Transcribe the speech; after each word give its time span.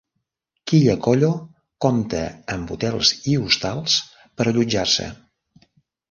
Quillacollo 0.69 1.27
compta 1.85 2.21
amb 2.53 2.73
hotels 2.75 3.11
i 3.33 3.35
hostals 3.41 3.99
per 4.41 4.47
allotjar-se. 4.53 5.07